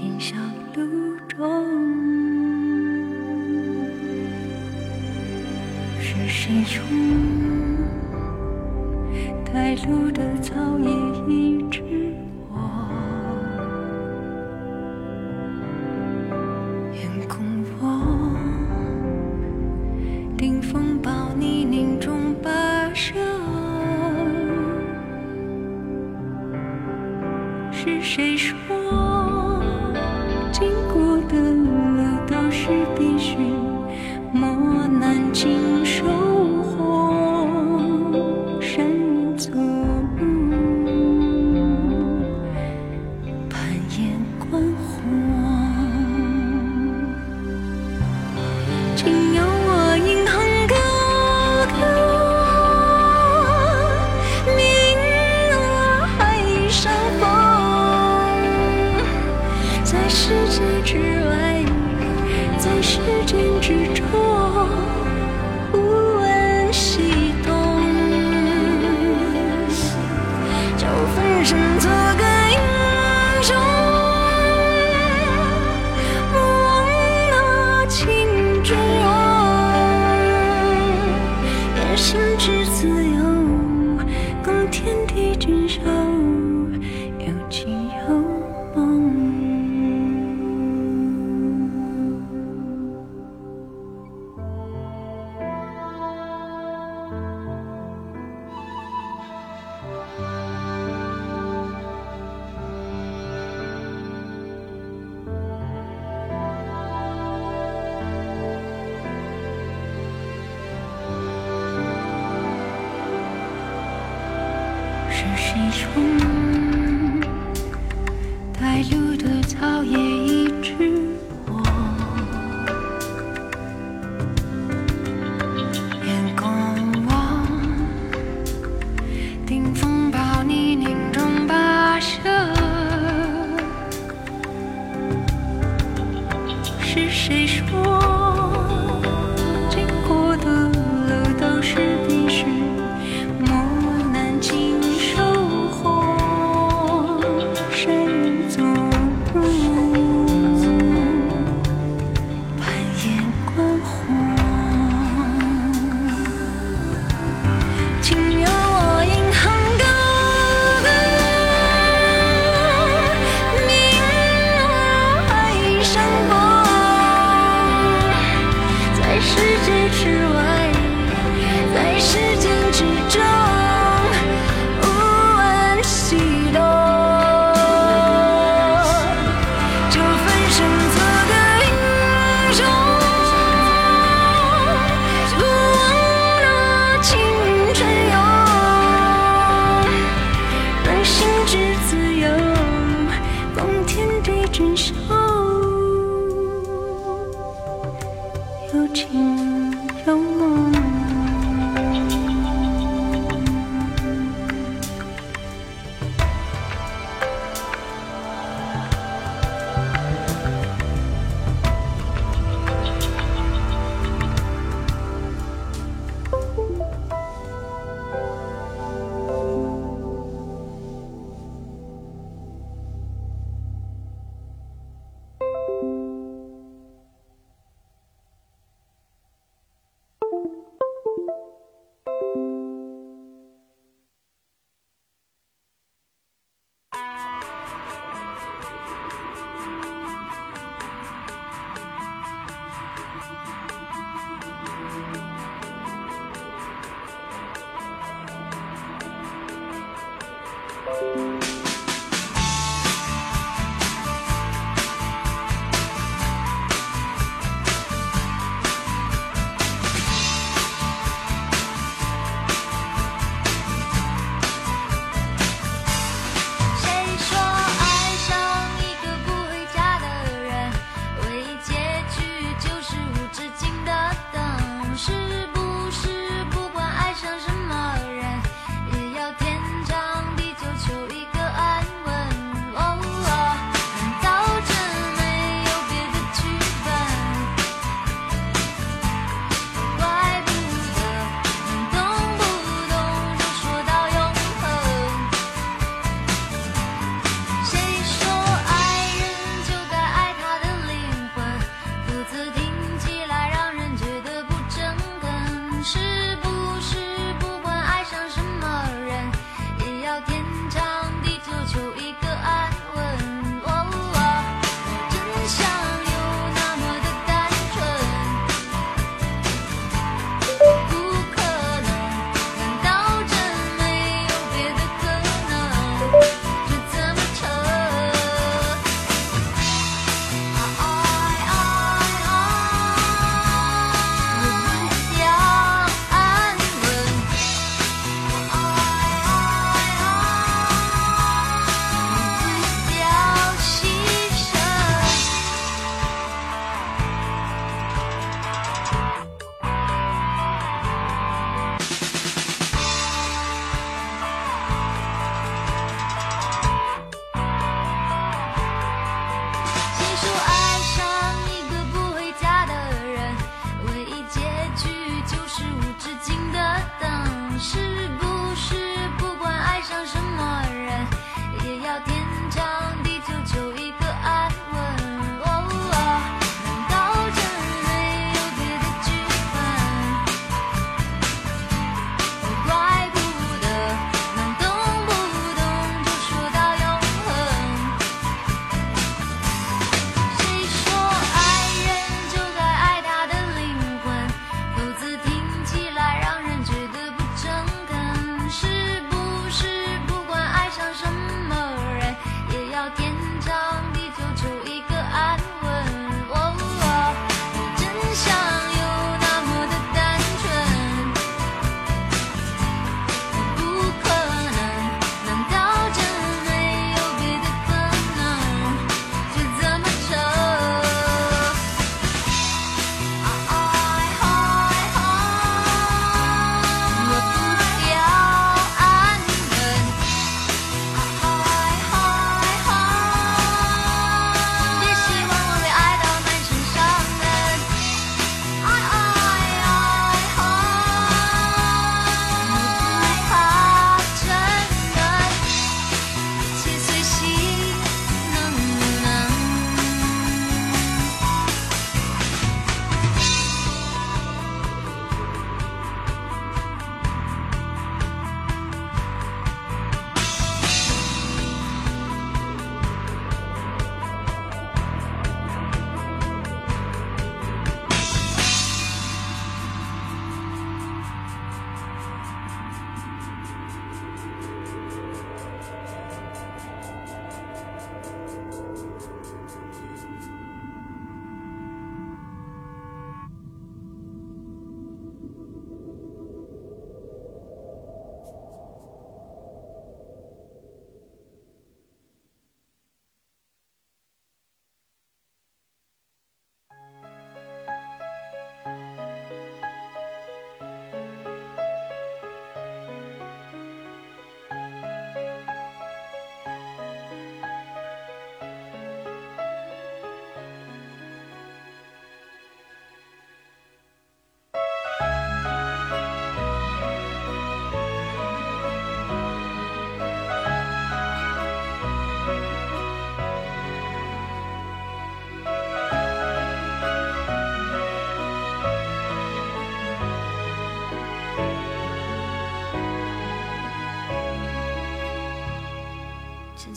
[0.00, 0.36] 今宵
[0.76, 1.44] 露重
[6.00, 6.86] 是谁从
[9.44, 10.88] 带露的草叶
[11.26, 11.87] 一沉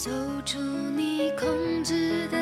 [0.01, 0.09] 走
[0.43, 0.57] 出
[0.97, 2.40] 你控制的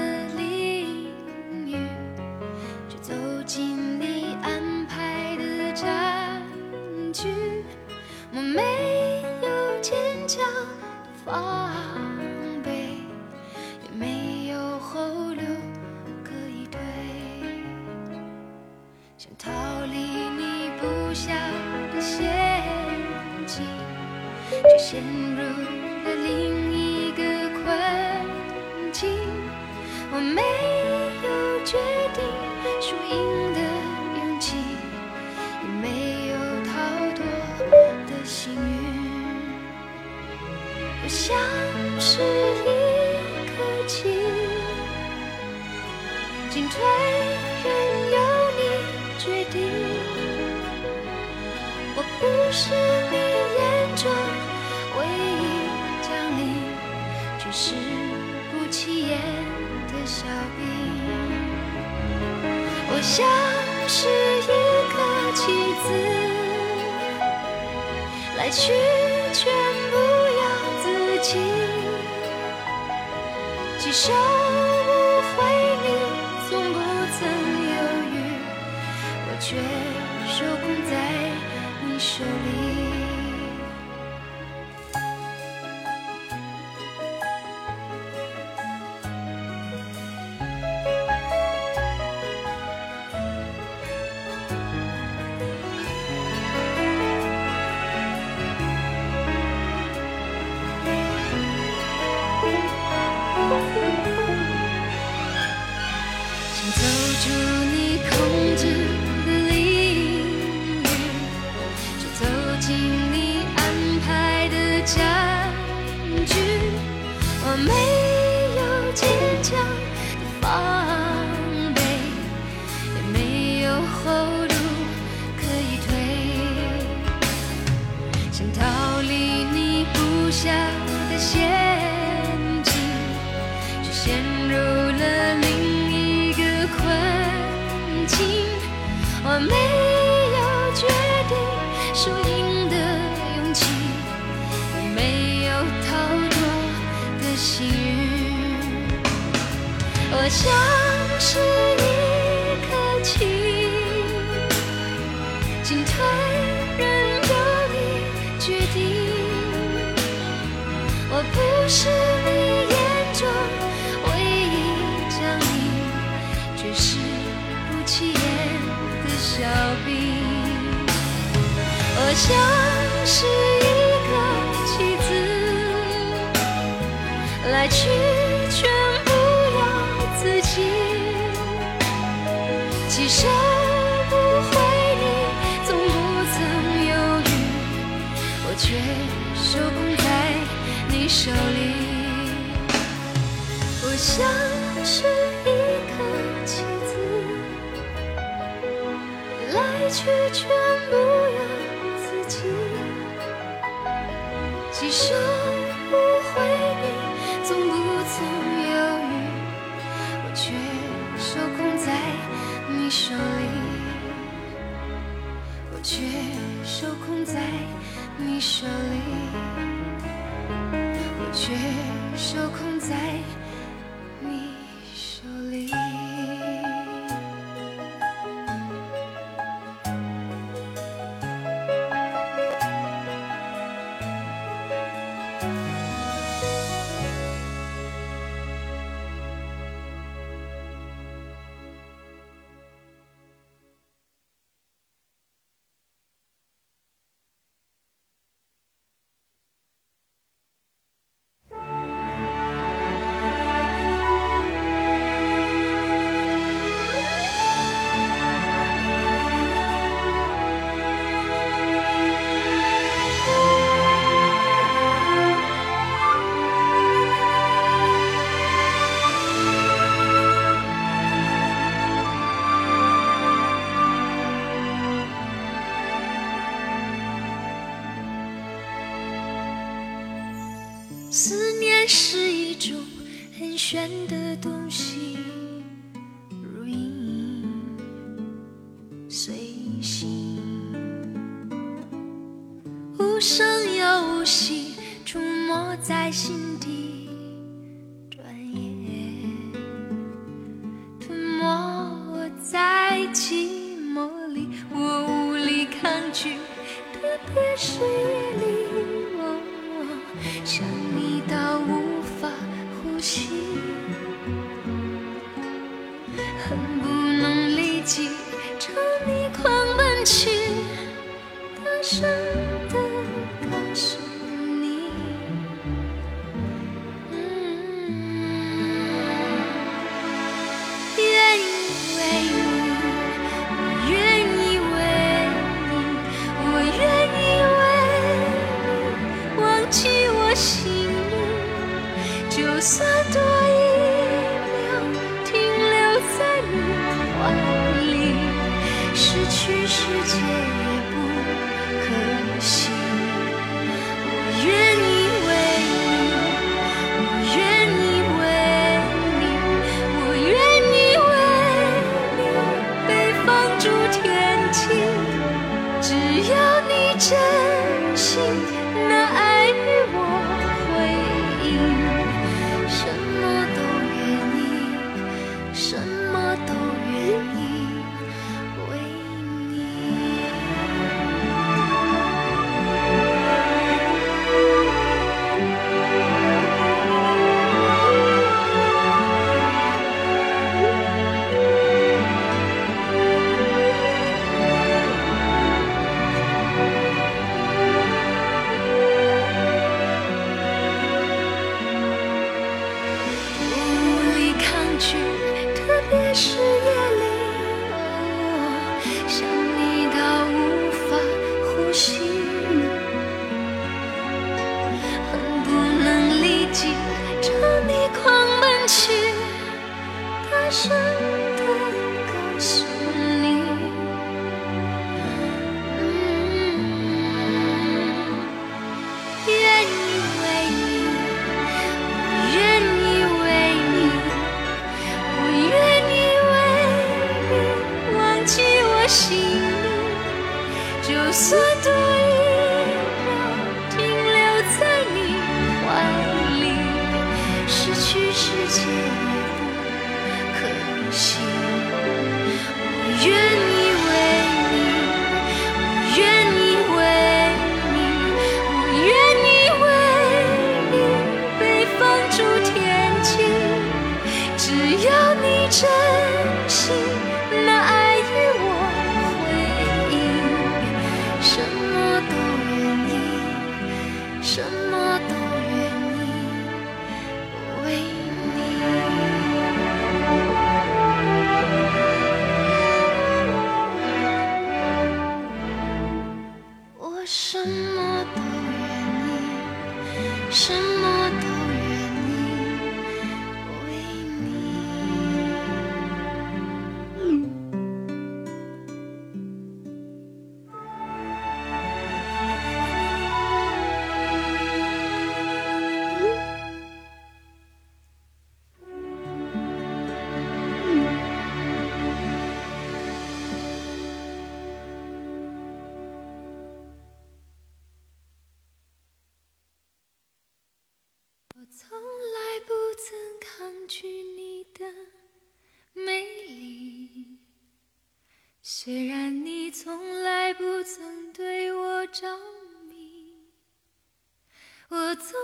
[79.49, 79.55] 却
[80.27, 81.31] 受控在
[81.83, 83.18] 你手里。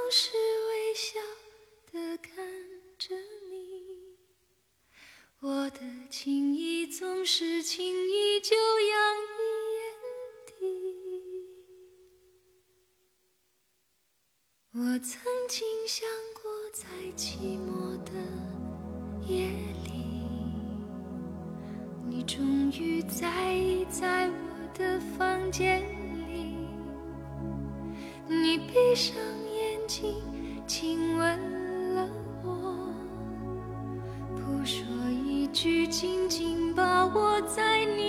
[0.06, 1.20] 总是微笑
[1.92, 2.46] 的看
[3.00, 3.16] 着
[3.50, 4.16] 你，
[5.40, 5.80] 我的
[6.12, 9.42] 情意总是轻易就洋溢
[9.74, 9.82] 眼
[10.46, 10.54] 底。
[14.74, 16.86] 我曾经想过，在
[17.18, 18.12] 寂寞的
[19.28, 19.48] 夜
[19.86, 19.90] 里，
[22.08, 25.82] 你终于在意在我的房间。
[25.82, 26.05] 里。
[37.16, 38.05] 我在你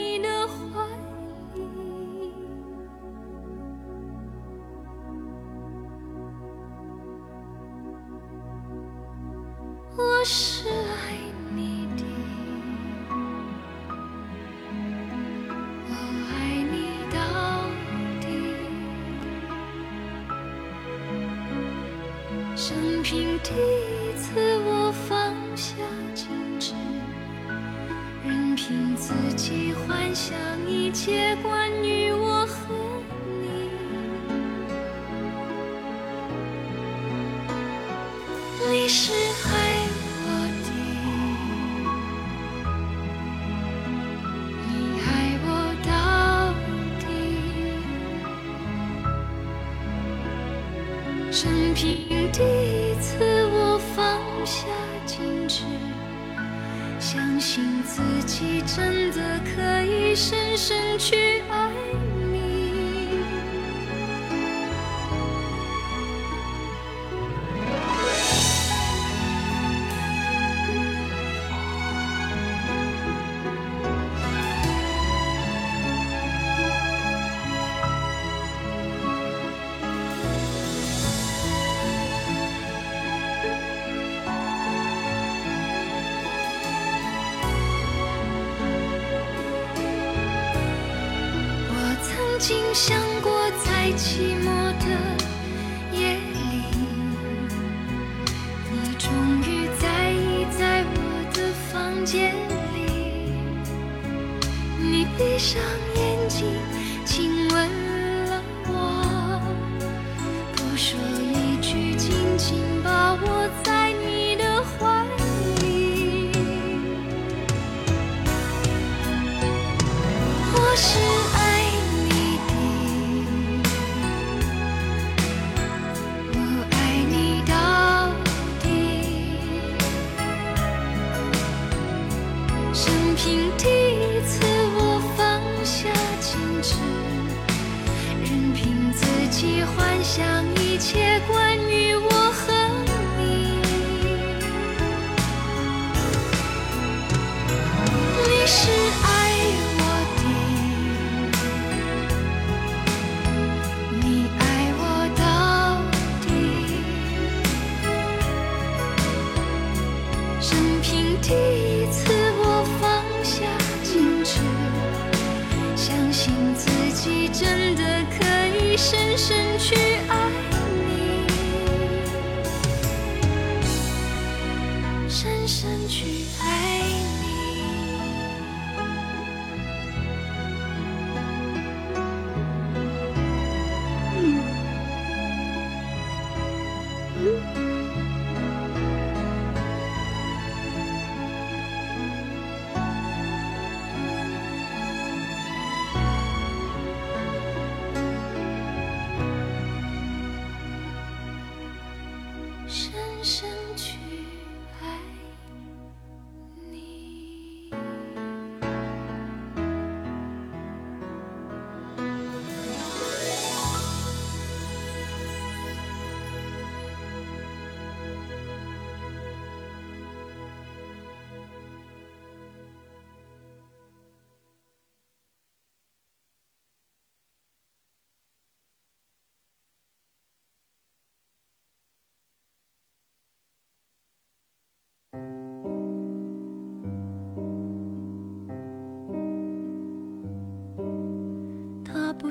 [60.56, 61.15] 身去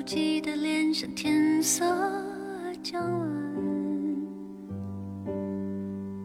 [0.05, 1.83] 记得脸上天色
[2.83, 3.27] 将晚，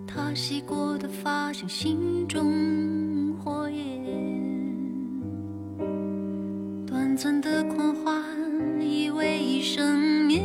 [0.07, 4.05] 他洗过的发像心中火焰。
[6.87, 8.23] 短暂的狂欢，
[8.79, 10.43] 以为一生眠。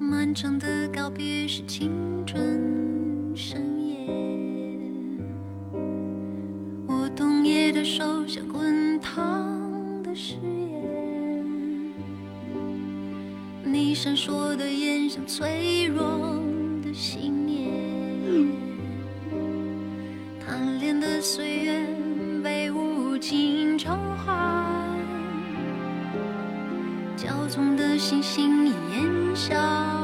[0.00, 1.92] 漫长的告别是青
[2.26, 4.08] 春盛宴。
[6.88, 9.47] 我冬夜的手像滚烫。
[10.20, 11.94] 誓言。
[13.62, 16.42] 你闪烁的眼像脆弱
[16.82, 17.70] 的信念。
[20.44, 21.86] 贪恋的岁月
[22.42, 24.98] 被无情偿还
[27.16, 29.97] 骄纵的心星已烟消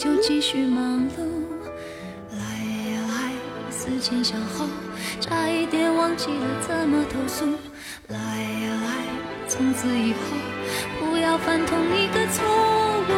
[0.00, 1.20] 就继续忙碌。
[2.32, 4.64] 来呀来，思前想后，
[5.20, 7.44] 差一点忘记了怎么投诉。
[8.08, 8.88] 来呀来，
[9.46, 10.18] 从此以后
[10.98, 12.42] 不要犯同一个错
[13.10, 13.12] 误。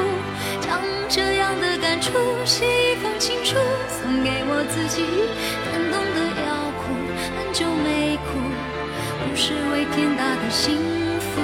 [0.61, 2.11] 将这样的感触
[2.45, 3.55] 写一封情书，
[3.87, 5.05] 送给我自己。
[5.71, 6.51] 感动的要
[6.83, 6.99] 哭，
[7.39, 8.43] 很久没哭，
[9.23, 10.75] 不是为天大的幸
[11.31, 11.41] 福。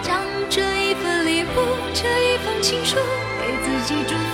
[0.00, 2.96] 将这一份礼物，这一封情书，
[3.42, 4.29] 给自己祝福。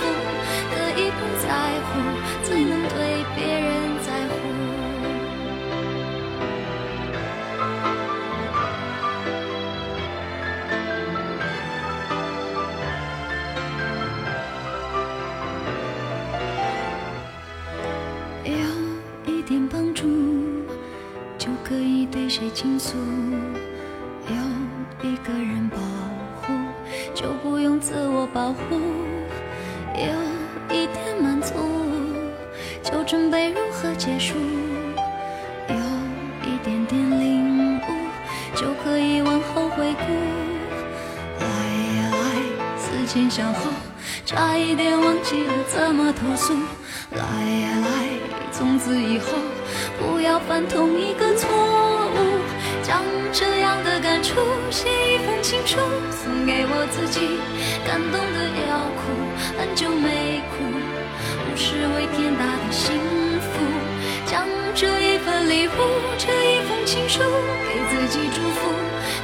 [54.69, 55.77] 写一封情书，
[56.11, 57.39] 送给我自己。
[57.85, 59.01] 感动的要哭，
[59.57, 60.63] 很久没哭，
[61.47, 62.93] 不是为天大的幸
[63.39, 63.53] 福。
[64.25, 65.71] 将这一份礼物，
[66.17, 67.19] 这一封情书，
[67.67, 68.69] 给自己祝福。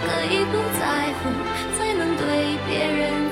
[0.04, 1.30] 可以不在乎，
[1.78, 3.23] 才能对别人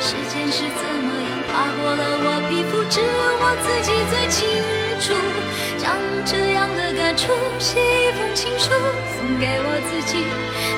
[0.00, 3.06] 时间是怎么样爬过了我皮肤，只有
[3.42, 4.46] 我自己最清
[5.02, 5.12] 楚。
[5.76, 5.94] 将
[6.24, 8.70] 这样的感触写一封情书，
[9.16, 10.22] 送给我自己，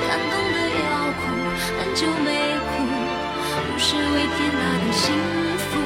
[0.09, 1.21] 感动的要哭，
[1.77, 2.85] 很久没哭，
[3.69, 5.13] 不是为天大的幸
[5.69, 5.77] 福。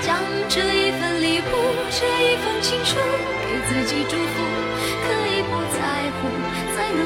[0.00, 0.16] 将
[0.48, 1.52] 这一份礼物，
[1.92, 4.34] 这一封情书，给自己祝福，
[5.04, 5.78] 可以不在
[6.16, 6.32] 乎，
[6.74, 7.00] 才能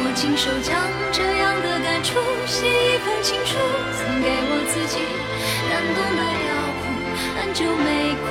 [0.00, 0.78] 我亲手将
[1.10, 2.14] 这样的感触
[2.46, 3.58] 写一封情书，
[3.98, 5.02] 送给我自己，
[5.68, 6.86] 感动的要哭，
[7.34, 8.28] 很久没哭，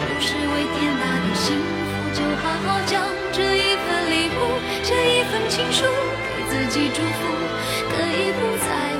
[0.00, 7.28] 不是为天大的幸福，就好好将这一份礼物，这一份情书，给自己祝福，
[7.92, 8.68] 可以不在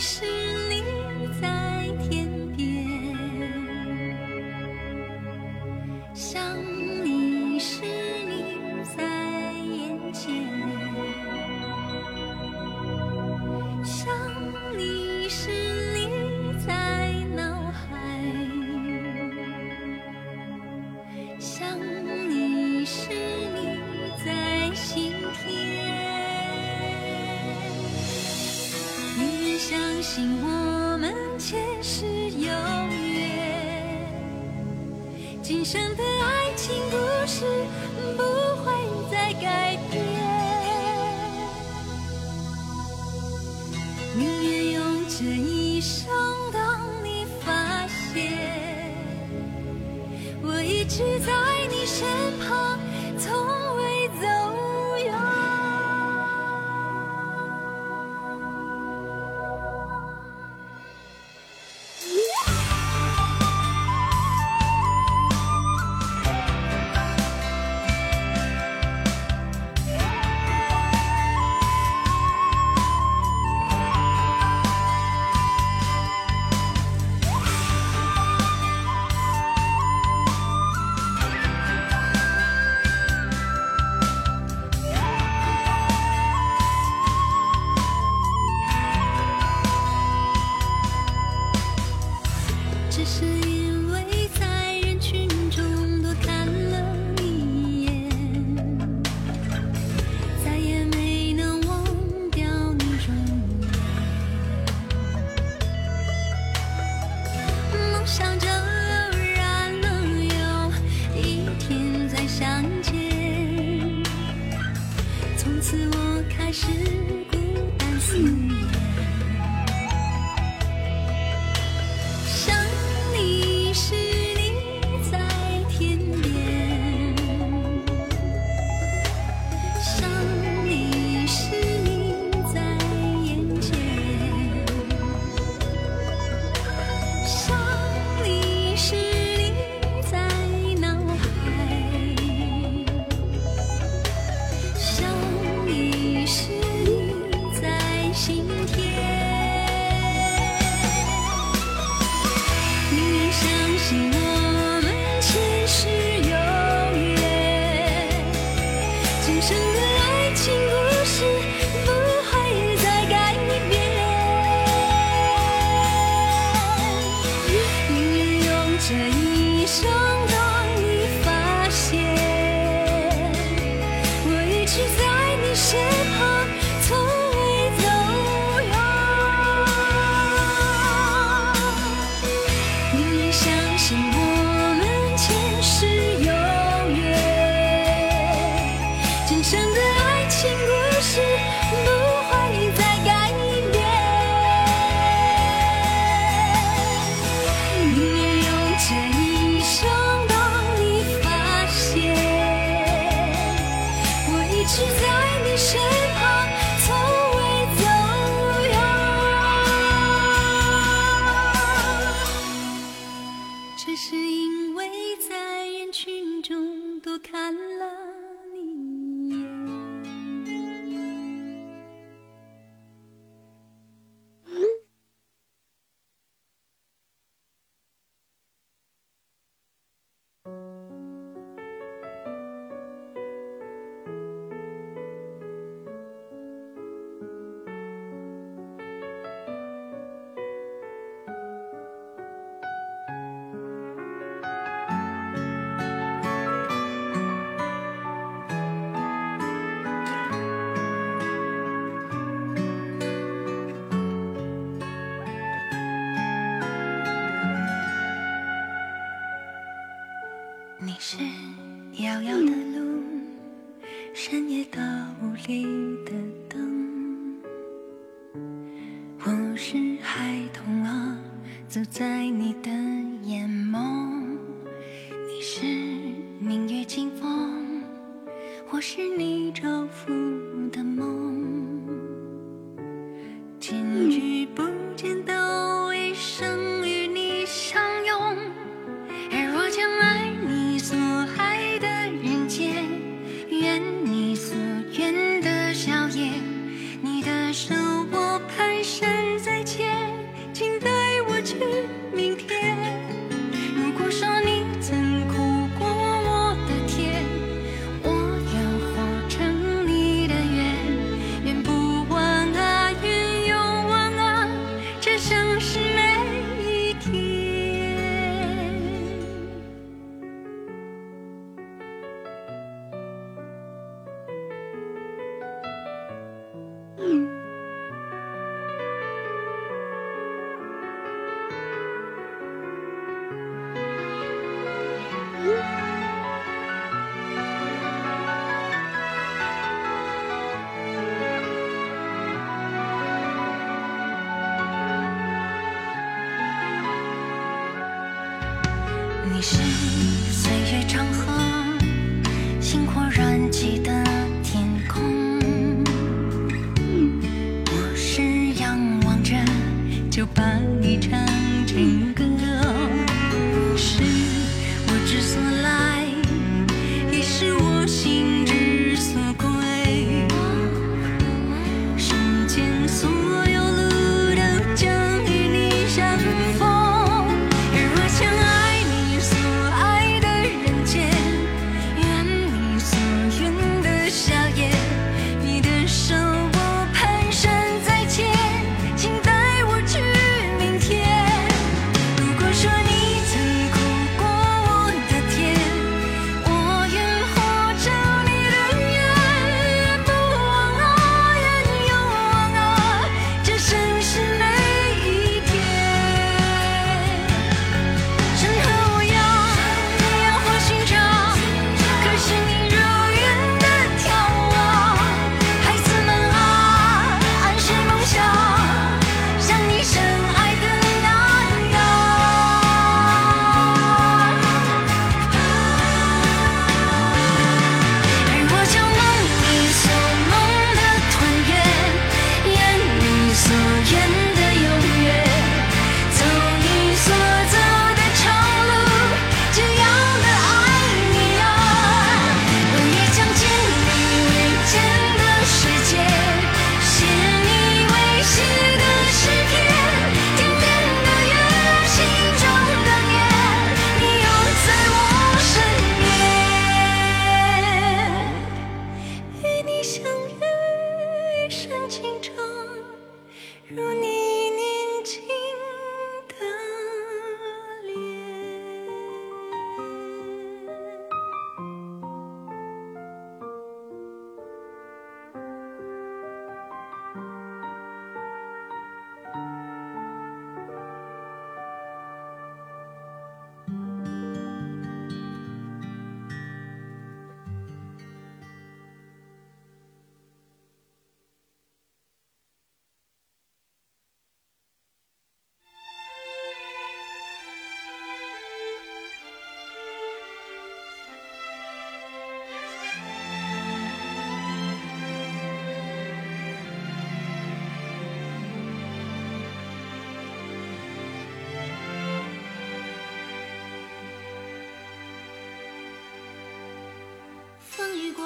[0.00, 0.29] 是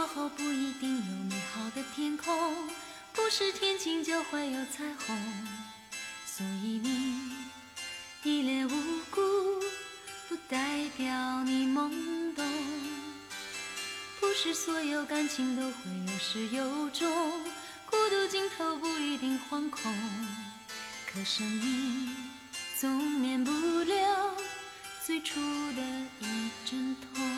[0.04, 2.68] 过后不一定有美好的天空
[3.14, 5.18] 不是天晴就会有彩虹。
[6.26, 7.32] 所以你
[8.22, 8.70] 一脸无
[9.10, 9.22] 辜
[10.28, 12.44] 不代表你懵懂
[14.20, 17.10] 不是所有感情都会有始有终。
[17.90, 19.90] 孤独尽头不一定惶恐
[21.10, 22.14] 可生命
[22.76, 24.36] 总免不了
[25.02, 25.82] 最初的
[26.20, 27.33] 一阵痛。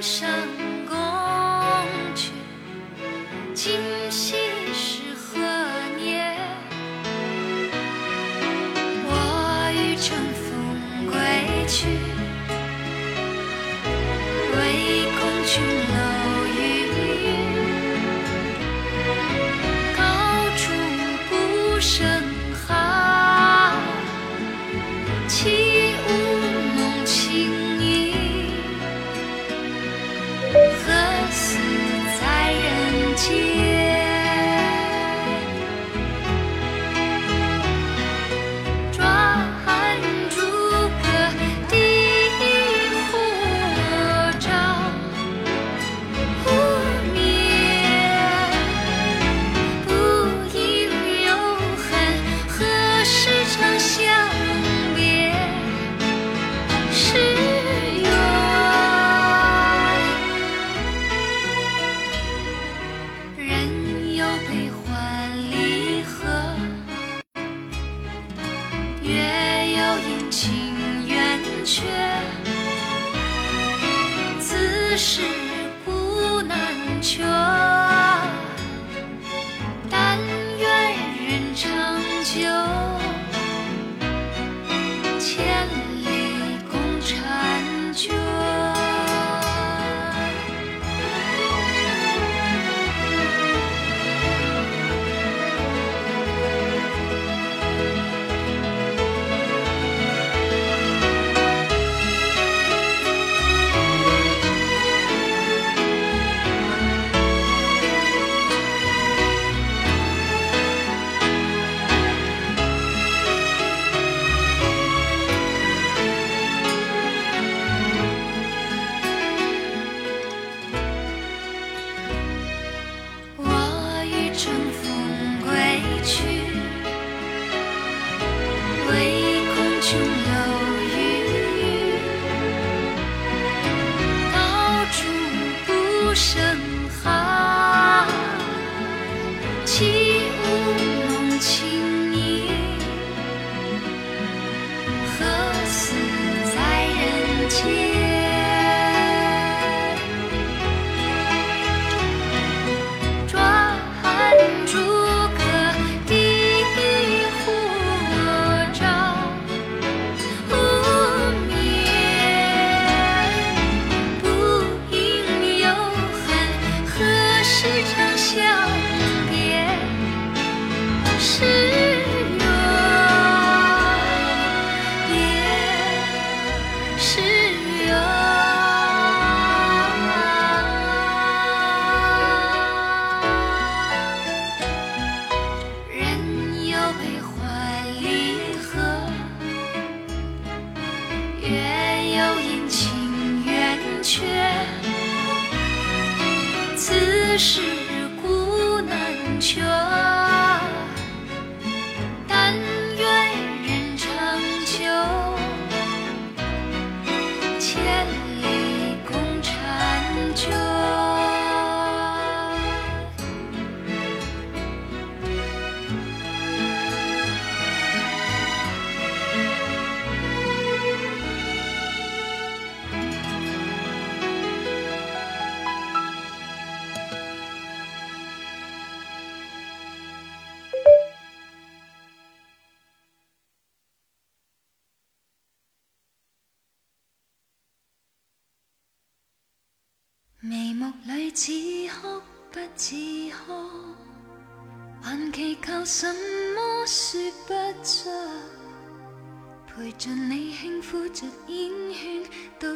[0.00, 0.69] 伤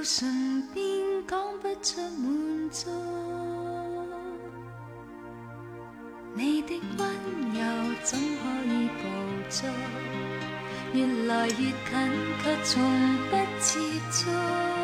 [0.04, 0.84] 唇边
[1.26, 2.90] 讲不出满足
[6.34, 7.08] 你的温
[7.54, 9.08] 柔怎可以捕
[9.48, 9.70] 捉？
[10.92, 11.74] 越来越近
[12.42, 12.82] 却从
[13.30, 13.80] 不接
[14.12, 14.83] 触。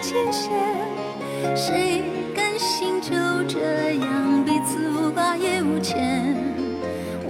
[0.00, 0.50] 界限
[1.56, 2.02] 谁
[2.34, 3.10] 甘心就
[3.46, 6.34] 这样彼此无挂也无牵？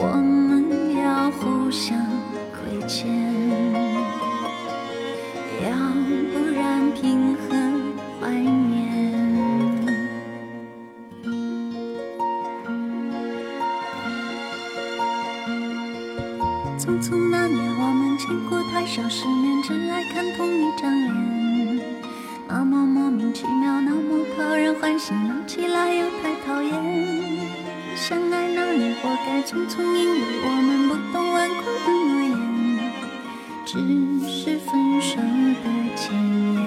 [0.01, 1.99] 我们要互相
[2.53, 3.48] 亏欠。
[29.49, 32.37] 匆匆因为我们不懂顽固的诺言
[33.65, 33.79] 只
[34.29, 35.65] 是分手的
[35.97, 36.13] 前
[36.53, 36.61] 言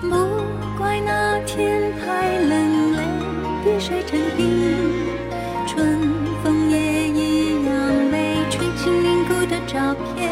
[0.00, 0.08] 不
[0.76, 2.98] 怪那天太冷泪
[3.62, 4.42] 滴水成冰
[5.64, 5.96] 春
[6.42, 7.72] 风也一样
[8.10, 10.25] 没吹进凝固的照片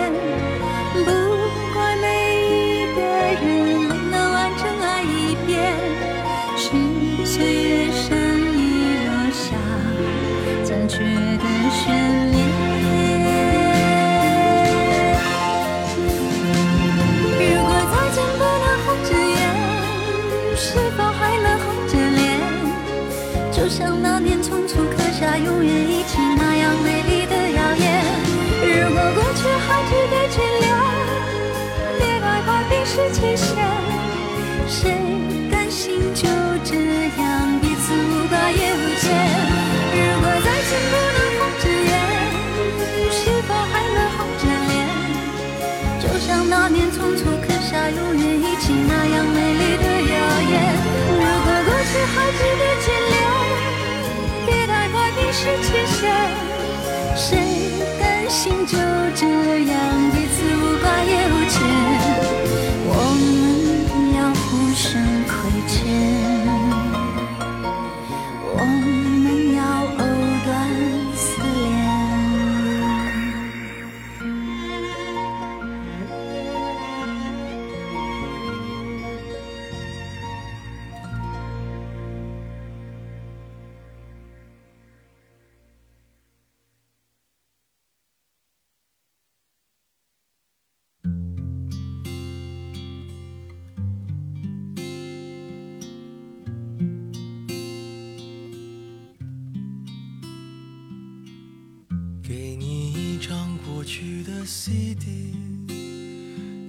[103.84, 105.04] 去的 cd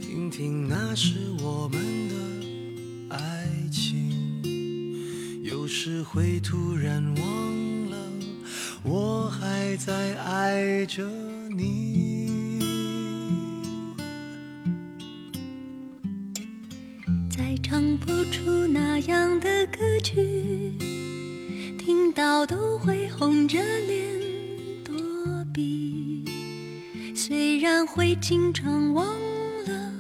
[0.02, 1.80] 听听那时我们
[2.10, 4.12] 的爱情。
[5.42, 7.98] 有时会突然忘了
[8.84, 11.08] 我还在爱着
[11.56, 12.60] 你。
[17.30, 20.74] 再唱不出那样的歌曲
[21.80, 23.85] 听到都会红着脸
[27.96, 29.94] 会经常忘了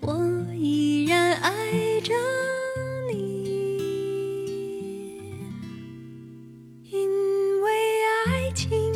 [0.00, 0.18] 我
[0.52, 1.52] 依然爱
[2.00, 2.12] 着
[3.08, 3.46] 你。
[6.90, 7.70] 因为
[8.26, 8.92] 爱情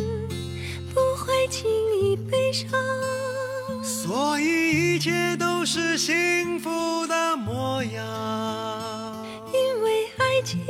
[0.93, 1.71] 不会轻
[2.03, 2.69] 易悲伤。
[3.85, 9.25] 所以一切都是幸福的模样。
[9.53, 10.61] 因为爱情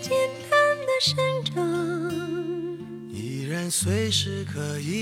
[0.00, 0.12] 简
[0.48, 0.56] 单
[0.86, 1.16] 的生
[1.52, 2.78] 长
[3.10, 4.93] 依然随时可以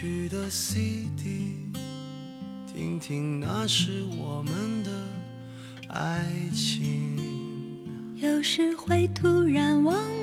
[0.00, 1.56] 曲的 CD，
[2.66, 4.90] 听听那是我们的
[5.88, 6.24] 爱
[6.54, 7.18] 情。
[8.16, 10.19] 有时会突然忘。